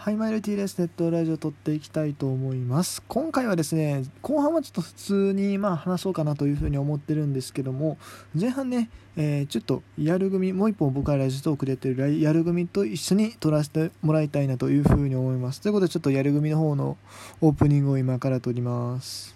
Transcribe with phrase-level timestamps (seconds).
[0.00, 3.02] はい、マイルティーレスネットラジオ撮っていきたいと思います。
[3.08, 7.98] 今回はですね、後半はちょっと普通にまあ話そうかなというふうに思ってるんですけども、
[8.32, 15.60] 前半ね、えー、ちょっとやる組、もう一本僕がラジオトークでやってるやる組と一緒に撮らせてもらいたいなというふうに思います。
[15.60, 16.96] ということで、ちょっとやる組の方の
[17.40, 19.34] オープニングを今から撮ります。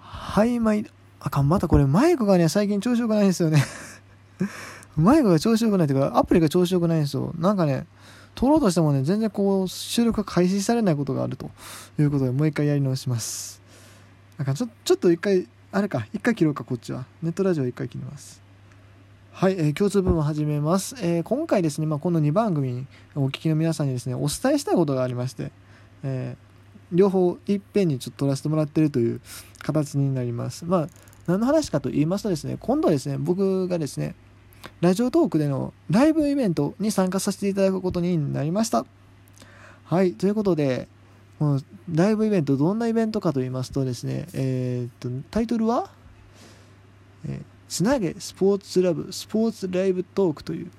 [0.00, 0.84] はい、マイ、
[1.20, 3.62] あかん、またこれマイクがね、最近調子良くないんですよね
[4.96, 7.32] マイクが調子良くないというか、アプリが調子良くないんですよ。
[7.38, 7.86] なんかね、
[8.36, 11.50] 撮ろうとしてもね、全然こう、収録が開始されないことがあると
[11.98, 13.62] いうことで、もう一回やり直します。
[14.36, 17.06] なんかちょ、ちょっと一回、あれか、一回切ろうか、こっちは。
[17.22, 18.42] ネットラジオ一回切ります。
[19.32, 20.96] はい、えー、共通部分を始めます。
[21.00, 25.50] えー、今回ですね、まあ、この2番組お聞きの皆さんにですね、お伝えしたいことがありまして、
[26.02, 29.20] えー、両方いっぺんにちょっと撮らせてもらってるという
[29.62, 30.66] 形になります。
[30.66, 30.88] まあ、
[31.26, 34.14] 何の話かと言いますとですね、今度はですね、僕がですね、
[34.80, 38.86] ラジオトークでのライブイベントに参加させていただくことになりました。
[39.84, 40.88] はい、ということで、
[41.38, 45.90] もうライブイベント、どんなイベントかと言いますとですね、えー、っと、タイトルは、
[47.28, 50.70] えー、つなげスポーツラブ、スポーツライブトークという、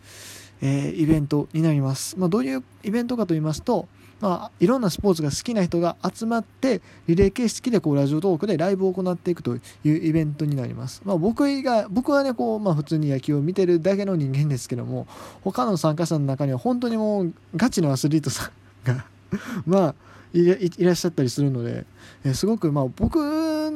[0.61, 2.17] えー、イベントになります。
[2.17, 3.88] まあ、どういうイベントかと言いますと、
[4.20, 15.08] まあ、いろんなスポーツが好きな人が集まってリレー形式でこうラジオトークでライブを行っていくというイベントになります、まあ、僕が僕はねこう、まあ、普通に野球を見てるだけの人間ですけども
[15.44, 18.52] 他の参加者の中には本当にもうガチのアスリートさ
[18.86, 19.06] んが
[19.66, 19.95] まあ
[20.34, 21.86] いらっしゃったりするので、
[22.23, 23.20] えすごくまあ僕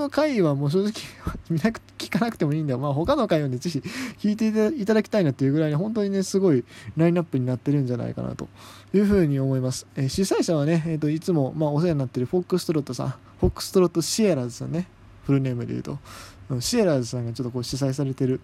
[0.01, 0.93] の回はもう正直
[1.49, 3.81] 見なく聞かなくてもいいんだよ、まあ、他の回をねぜひ
[4.19, 6.63] 聞いていただきたいなっていうぐらいに本当にねすごい
[6.97, 8.49] ラインナップになってるんじゃないかなと
[8.93, 13.09] いうふうに思います、えー、主催者はね、えーと、いつも、まあ、お世話になってるフォックストロットさん。
[13.39, 14.87] フォックストロットシエラーズさんね。
[15.25, 15.99] フルネームで言うと。
[16.59, 18.41] シエラーズさんがちょっとこう主催されてる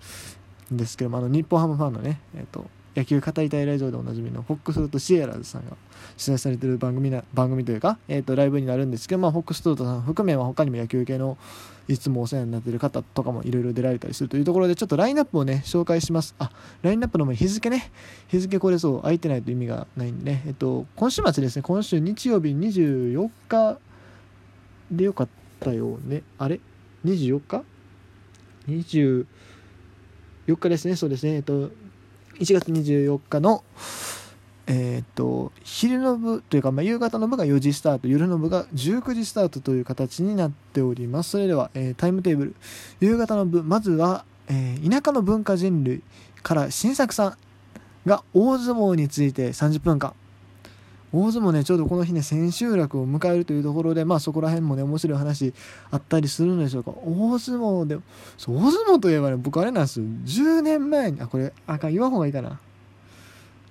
[0.74, 2.66] んですけどもあの日本ハムファンのね、えーと
[2.98, 5.78] 野球語りたいラジオでおなじみのフォックストロットシエラーズさんが
[6.18, 11.38] 出演されてる番組な番組というか、えーと、ライブになるんですけど、まあ、フォックストロットさん含めは他にも野球系の
[11.88, 16.34] いつもお世話になってる方とかもいろいろ出られたりするというところでちょっとラインナップをね紹介します。
[16.40, 16.50] あ
[16.82, 17.92] ラインナップの日付ね。
[18.30, 21.62] 日付これそう空いてないと意味がないんでねえっと今週末ですね。
[21.62, 23.78] 今週日曜日24日
[24.90, 25.28] でよかっ
[25.60, 26.24] たよね。
[26.40, 26.60] あれ
[27.06, 27.64] ？24日
[28.68, 29.26] ?24
[30.58, 30.96] 日ですね。
[30.96, 31.36] そうですね。
[31.36, 31.70] えっと
[32.40, 33.64] 1月24日の、
[34.68, 41.32] えー、っと昼の部というか、まあ、夕方の部が4時スタート夜の部が19時スタートという形になっております。
[41.32, 42.56] それでは、えー、タイムテーブル。
[43.00, 46.02] 夕方の部まずは、えー、田舎の文化人類
[46.44, 47.38] から新作さん
[48.08, 50.14] が大相撲について30分間
[51.14, 55.54] 大相撲ねちょうどこの日ね千秋楽を迎えるというところでまあそこら辺もね面白い話
[55.90, 56.92] あったりするんでしょうか。
[56.92, 57.98] 大相撲で
[58.38, 60.06] そう大相撲といえばね僕あれなんですよ。
[60.06, 62.60] 10年前にあこれあかん言わん方がいいかな。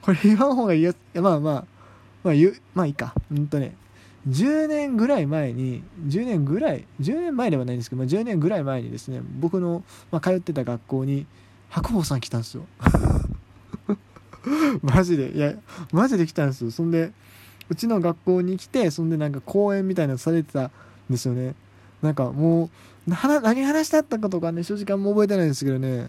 [0.00, 1.64] これ言わん方がいいやつまあまあ
[2.24, 3.14] まあ言うまあいいか。
[3.30, 3.76] うんとね
[4.28, 11.26] 10年ぐらい前に10年ぐらい10年前ではないんですけど、まあ、10年ぐらい前にですね僕の、まあ、通ってた学校に
[11.68, 12.66] 白鵬さん来たんですよ。
[14.82, 15.54] マジでいや
[15.92, 16.70] マジで来たんですよ。
[16.70, 17.12] そんで
[17.68, 20.70] うちの学校に来てそんでなんか講演みたいなのされてたん
[21.10, 21.54] ですよね。
[22.02, 22.70] なんかもう
[23.10, 26.08] 何話したったかとかね正直あんま覚えてないんですけどね。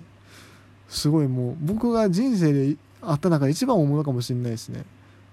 [0.90, 4.85] すごいもう僕が人生で会った中で一番思うかもしれないですね。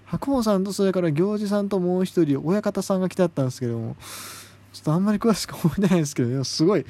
[0.05, 3.95] 白鵬さんとそれから行司さんともう一人親方さんが来てあったんですけども
[4.71, 6.85] ちょっとあんまり詳しく覚えてないんですけど、ね、すごい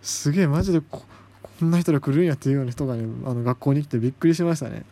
[0.00, 1.02] すげえマジでこ
[1.64, 4.84] んな人が来るんやっていうような人がねあの学校に来てびっくりしましたね。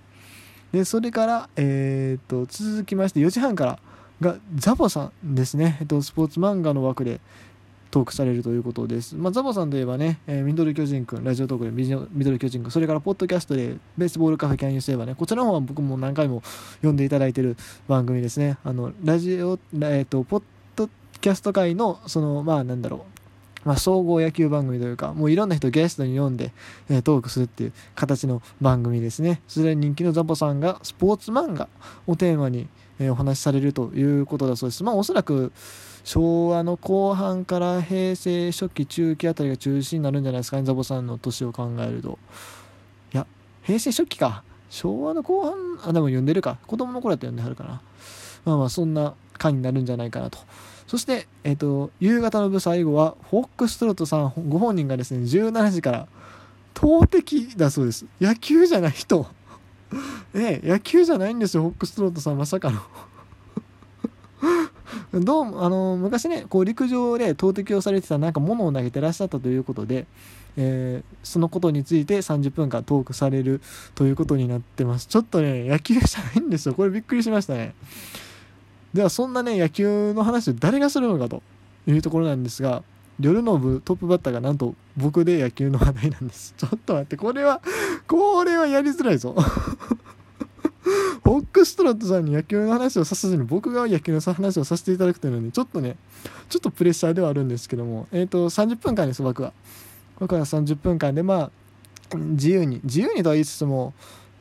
[0.74, 3.78] でそれから、えーと、続きまして4時半から
[4.20, 7.20] がザボさんですね、えっと、スポーツ漫画の枠で
[7.92, 9.14] トークされるということです。
[9.14, 16.42] まあ、ザボさんといえばね、えー、ミドル巨人くん、ラジオトークでミドル巨人くん、それからポッドキャストでベースボールカフェキャンユーすればね、こちらの方は僕も何回も
[16.78, 17.56] 読んでいただいてる
[17.86, 18.58] 番組ですね。
[18.64, 20.42] あの、ラジオ、えっ、ー、と、ポッ
[20.74, 20.88] ド
[21.20, 23.13] キャスト界の、その、まあなんだろう、
[23.64, 26.52] まあ、総合野球番組というか、もういろんな人ゲストに読んで、
[26.88, 29.40] えー、トークするっていう形の番組ですね。
[29.48, 31.68] それで人気のザボさんがスポーツ漫画
[32.06, 32.68] をテーマに、
[32.98, 34.84] えー、お話しされるということだそうです。
[34.84, 35.52] まあ、おそらく
[36.04, 42.18] 昭和の後半から平成初期中期あたりが中心になるんじゃないですかね、ザボさんの年を考えると。
[43.14, 43.26] いや、
[43.62, 44.44] 平成初期か。
[44.68, 45.52] 昭和の後半、
[45.88, 46.58] あ、でも読んでるか。
[46.66, 47.80] 子供の頃やったら読んではるかな。
[48.44, 50.38] まあまあ、そんな回になるんじゃないかなと。
[50.86, 56.08] そして、えっ、ー、と、夕方の部最後は、フォックストロットさんご本人がですね、17時から、
[56.74, 58.06] 投擲だそうです。
[58.20, 59.26] 野球じゃない人。
[60.34, 62.80] ええ、野球じゃないんですよ、フォックストロットさん、まさかの。
[65.24, 70.06] どうも、あの、昔ね、こう、陸上で投擲をされてたなんか物を投げてらっしゃったということで、
[70.56, 73.60] えー、そのことについて30分間トークされる
[73.94, 75.06] ということになってます。
[75.06, 76.74] ちょっとね、野球じゃないんですよ。
[76.74, 77.74] これびっくりしましたね。
[78.94, 81.42] ではそんなね野球の話を誰がするのかと
[81.86, 82.82] いうところなんですが
[83.20, 86.54] 夜の部トップバッターがなんと僕で野球の話題なんです。
[86.56, 87.60] ちょっと待ってこれは
[88.08, 89.34] これはやりづらいぞ。
[91.22, 95.96] フォックストロットさんに野球の話をさせずに僕が野球の話をさせていただくというのにちょっとね
[96.48, 99.52] ちょっとプレッシャーではあるんですけどもえっ、ー、と30分間です僕は。
[100.18, 101.50] 僕は30分間でまあ
[102.16, 103.94] 自由に自由にとは言いつつも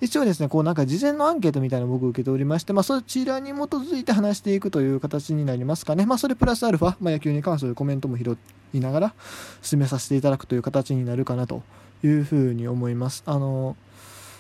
[0.04, 6.06] 一応ですね、こうなんか事前のアンケートみたいなのを僕受けておりまして、まあそちらに基づいて話していくという形になりますかね。
[6.06, 8.38] まあそれプラスアルファ、まあ野球に関するコメントも拾
[8.74, 9.14] いながら
[9.62, 11.64] 進めさせていただくという形になるかなと
[12.04, 13.24] いうふうに思います。
[13.26, 13.78] あの、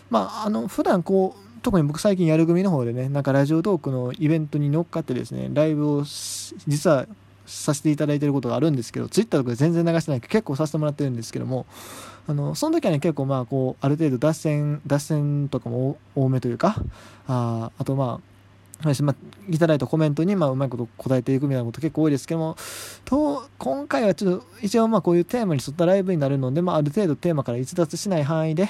[0.09, 7.07] まああの、普段こう、特に僕最近やる組の方でね、なんかラジオトークのイベントに乗っかってですね、ライブを実は
[7.45, 11.65] させていただいてることがあるんですけど、ツイッターとかで全然流してないけど、結構させてもらってるんですけども、
[12.27, 16.75] あのその時はね結構まあこうある程度脱線脱線とかも多めというか
[17.27, 18.33] ああとまあ
[19.01, 19.15] まあ、
[19.49, 22.57] いただいたコメントに、まあ、うまいこと答えていくみたいなこと結構多いですけども、
[23.05, 28.67] と、今回はちょっと、一応まあこういうテーマに沿ったライブになるので、まあある程度テーマから逸脱しない範囲で、っ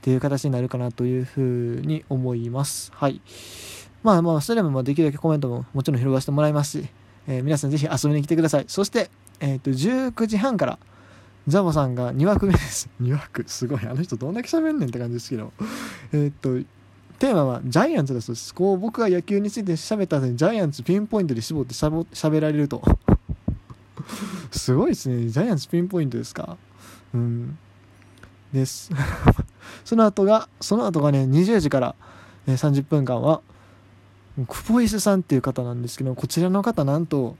[0.00, 2.92] ていう形になるかなというふうに思います。
[2.94, 3.20] はい。
[4.02, 6.88] まあまあ、それでもまあできるだけコメントももちろん拾わせてもらいますし、
[7.28, 8.64] えー、皆さんぜひ遊びに来てください。
[8.68, 10.78] そして、えっ、ー、と、19時半から、
[11.48, 12.88] ザボさんが2枠目です。
[13.02, 13.44] 2枠？
[13.46, 13.80] すごい。
[13.86, 15.52] あの人どんだけ喋んねんって感じですけど。
[16.12, 16.54] えっと、
[17.18, 18.54] テーマはジャイアンツだそうです。
[18.54, 22.82] こう僕が野球について喋った後にジャイアンツピンポイントで絞ってしゃ喋られると。
[24.52, 25.28] すごいですね。
[25.28, 26.56] ジャイアンツピンポイントですか？
[27.14, 27.58] うん。
[28.52, 28.90] です。
[29.84, 31.94] その後が、その後がね、20時から、
[32.46, 33.40] え30分間は、
[34.48, 37.36] クポイスさんっていう方なんですけど、こちらの方なんと、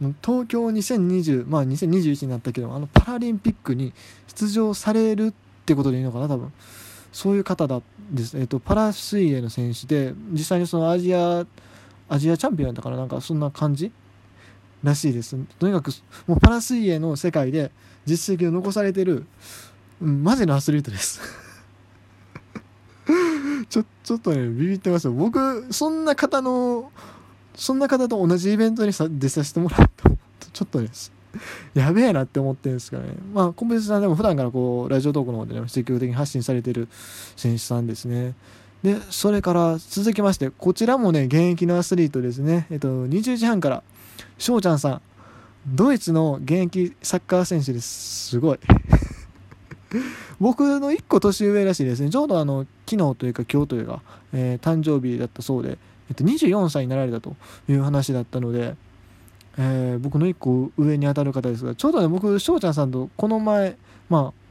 [0.00, 3.92] 東京2020まあ2021になったけどあのパラリンピックに
[4.28, 5.32] 出場されるっ
[5.66, 6.52] てことでいいのかな多分。
[7.12, 7.80] そういう方だ
[8.10, 11.46] です、えっと、パラ水泳の選手で実際にそのアジア
[12.08, 13.92] アジアチャンピオンだからなんかそんな感じ
[14.82, 15.36] らしいです。
[15.58, 15.90] とにかく
[16.26, 17.72] もうパラ水泳の世界で
[18.06, 19.26] 実績を残されてる、
[20.00, 21.20] うん、マジのアスリートです。
[23.68, 26.92] ちょちょっとねビビってますよ僕そんな方の
[27.58, 30.16] そんな方と同じイベントにさ出させてもらうと、
[30.52, 30.88] ちょっとね、
[31.74, 33.04] やべえなって思ってるんですかね。
[33.34, 36.88] まあ、コンペさんでも普段からこう、ラジオトークの方でね、積極的に発信されてる
[37.36, 38.34] 選手さんですね。
[38.84, 42.68] で、それから続きまして、こちらもね、現役のアスリートですね。
[42.70, 43.82] えっと、20時半から、
[44.38, 45.02] 翔ちゃんさん、
[45.66, 48.28] ドイツの現役サッカー選手です。
[48.30, 48.58] すごい。
[50.38, 52.10] 僕の1個年上らしいですね。
[52.10, 54.00] ちょうどあの、昨日というか今日というか、
[54.32, 55.78] えー、誕生日だったそうで、
[56.08, 57.36] えっと、24歳になられたと
[57.68, 58.74] いう話だったので、
[59.58, 63.76] えー、僕の1個上にあたる方ですがちょうどね僕翔ちゃんさんとこの前
[64.08, 64.48] まあ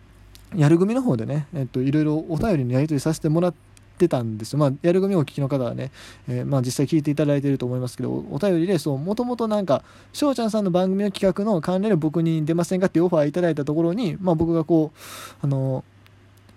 [0.55, 3.53] やる組の方でね、えっと、いろいろお便りのやり取りさせてもらっ
[3.97, 4.59] てたんですよ。
[4.59, 5.91] まあ、やる組をお聞きの方はね、
[6.29, 9.83] えー、まあ、実際聞いていただいてると思いますけど、お便りで、そう、もともとなんか、
[10.13, 14.97] 翔ちゃんさんの番組の企画の関連で僕に出ませんかっていうオファーいただいたところに、まあ、僕がこう、
[15.41, 15.83] あの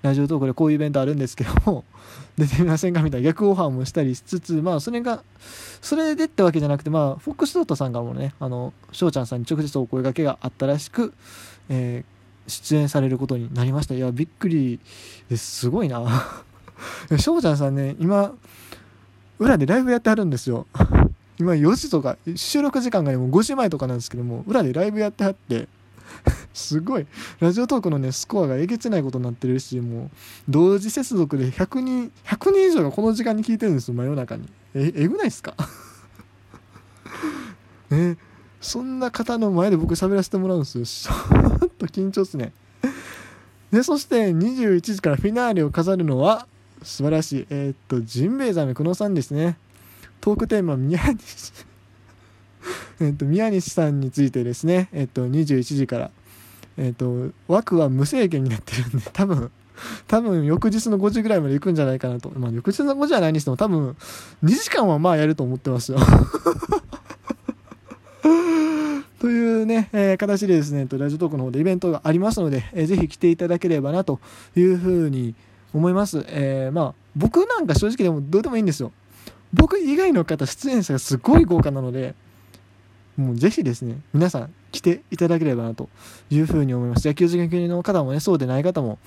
[0.03, 1.85] ラジオトークでこういうイベントあるんですけども、
[2.39, 5.23] 出てみませんかみたいな逆オファーもしたりしつつ、まあ、それが、
[5.83, 11.13] それでってわけじゃなくて、まあ、フォックスドットさんからもね、あの、翔ちゃんさんに直接お声がけがあったらしく、
[11.69, 13.95] えー、出演されることになりました。
[13.95, 14.81] いや、びっくり
[15.29, 15.61] です。
[15.61, 16.43] すごいな。
[17.19, 18.33] 翔ちゃんさんね、今、
[19.39, 20.67] 裏でライブやってはるんですよ。
[21.39, 25.69] 今4時とか、収録時間がもう5時前とかなんですけども、裏でライブやってはって、
[26.53, 27.07] すごい。
[27.39, 30.11] ラジオトークのね、スコアがえげつないことになってるし、もう、
[30.49, 34.49] 同時接続で100人、100人以上がこの時間に聞いてるんですよ、真夜中に。
[34.75, 35.55] え、えぐないっすか？
[37.91, 38.17] ね、
[38.61, 40.85] そんな方の前で僕喋らせてもらうんですよ。
[40.85, 42.53] ちょっと緊張っすね。
[43.73, 46.47] で、そして21時からフィナーレを飾るのは、
[46.83, 47.47] 素晴らしい。
[47.51, 49.59] えー、っと、ジンベエザメ久野さんですね。
[50.21, 51.53] トークテーマ、宮西。
[53.01, 56.11] えっと、宮西さんについてですね、えっと、21時から、
[56.77, 59.51] えっと、枠は無制限になってるんで、多分、
[60.07, 62.31] 多分翌日の5時ぐらいまで行くんじゃないかなと。
[62.31, 63.97] まあ、翌日の5時はないにしても多分、
[64.45, 65.99] 2時間はまあやると思ってますよ。
[69.19, 74.19] というね、えー、形でですね、ラジオトークの方でイベントがありますので、えー、ぜひ来ていただければなと
[74.57, 75.35] いうふうに
[75.75, 76.25] 思います。
[76.29, 78.93] えー、まあ、僕なんか正直でもどうでもいいんですよ。
[79.53, 82.15] 僕以外の方、出演者がすごい豪華なので、
[83.17, 85.89] もうぜひですね、皆さん来ていただければなと
[86.31, 87.07] いうふうに思います。
[87.07, 88.99] 野球好きの方もね、そうでない方も、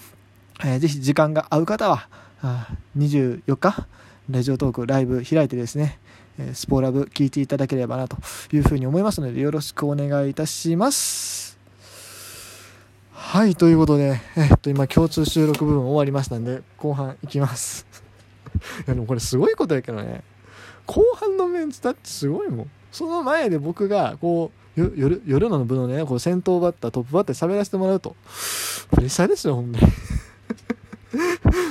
[0.63, 2.07] えー、ぜひ時間が合う方は、
[2.41, 2.67] あ
[2.97, 3.87] 24日、
[4.29, 5.99] ラジオトークライブ開いてですね、
[6.37, 8.17] えスポーラブ聞いていただければなと
[8.51, 11.57] いうふうに思いますので、よろしくお願いいたします。
[13.11, 17.85] はい、ということで、えっと、今、共通収録部分終わりましたんで、後半いきます。
[18.85, 20.23] いや、でもこれすごいことやけどね。
[20.85, 28.15] 後半のメンツだってすごいもんその前で僕がこう夜夜の部のねこう先頭バッタートップバッター喋らせてもらうと。
[28.89, 29.91] プレッシャーですよ本当に。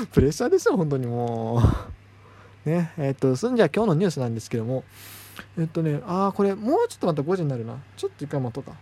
[0.12, 1.62] プレッシャーですよ本当にも
[2.66, 2.68] う。
[2.68, 4.85] ねえっ、とそんじゃ今日のニュースなんですけども。
[5.59, 7.76] えっとねああこれもうちょっとまた5時になるな。
[7.97, 8.73] ちょっと一回待とうか。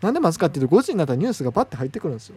[0.00, 2.36] なんでまずかっていうと5時になったらニュースがバッて入ってくるんですよ。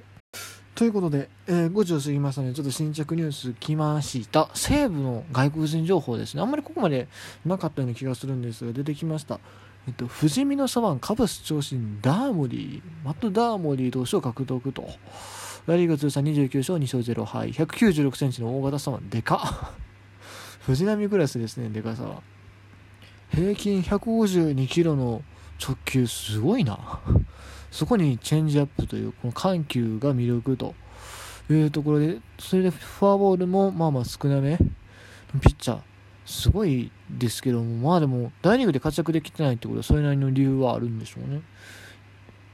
[0.79, 4.49] ということで、えー、5時を過ぎましたので、ちょっと新着ニュース来ました。
[4.53, 6.41] 西部の外国人情報ですね。
[6.41, 7.09] あんまりここまで
[7.45, 9.41] なかったような気がするんですが、出てきました。
[9.89, 14.87] えっと、富士見の左腕、カブス長身、ダーモリー、マット・ダーモリー投手を獲得と。
[15.67, 19.73] ラリーが通算29勝2勝0敗、196センチの大型左腕、でか
[20.65, 22.23] 藤波クラスですね、でかさは。
[23.33, 25.23] 平均152キロの
[25.61, 27.01] 直球、すごいな。
[27.71, 30.73] そこにチェンジアップというこの緩急が魅力と
[31.49, 34.57] いうところでそれでフォアボールもまあまあ少なめ。
[34.57, 35.79] ピッチャー
[36.25, 41.41] すごいですけどもまあでも大リーグで活躍できてないってことはそれなりの理由はあるんでしょうね。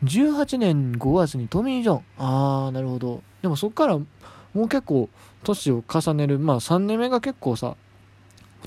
[0.03, 2.03] 18年5月にトミー・ジョン。
[2.17, 3.23] ああなるほど。
[3.41, 4.05] でもそっからも
[4.53, 5.09] う結構
[5.43, 6.39] 年を重ねる。
[6.39, 7.75] まあ3年目が結構さ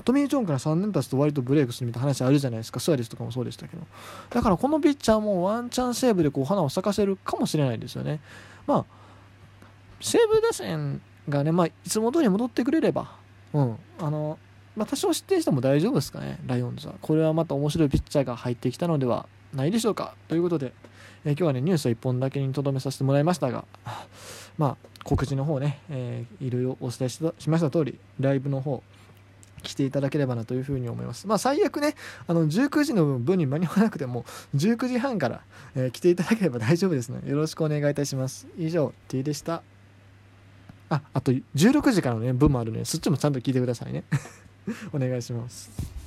[0.01, 2.79] トミー・ジョンから3年経つと割とブレイクするみたいな話あるじゃないですか。
[2.79, 3.83] スアレスとかもそうでしたけど。
[4.29, 8.19] だからこのピッチャーもワンチャンセーブでこう花を咲かせるかもしれないですよね。
[8.67, 8.85] まあ
[10.01, 13.11] 西武打線がね、まあ、いつも通り戻ってくれれば。
[13.53, 13.75] うん。
[13.99, 14.37] あの
[14.75, 16.95] まあ、多少失点しても大丈夫ですかね、ライオンズは。
[17.01, 20.15] これはまた面白いピッチャーが入ってきたのではないでしょうか。
[20.27, 20.73] ということで、
[21.25, 23.65] えー、今日はね、ニュースを1本だけにとどめさせてもらいましたが、
[24.57, 28.83] まあ、告知の方ね、えー、いろいろお伝えしました通り、ライブの方、
[29.61, 31.27] 来ていただければなというふうに思います。
[31.27, 31.95] まあ最悪ね、
[32.27, 34.25] あの19時の分に間に合わなくても、
[34.55, 35.41] 19時半から、
[35.75, 38.47] えー、来ていただければ大丈夫ですの、ね、で、よろしくお願いいたします。
[38.57, 39.61] 以上、T でした。
[40.89, 44.03] あ、あと16時からのね、分もあるので、そっちもちゃんと聞いてくださいね。
[44.93, 45.98] お願いします。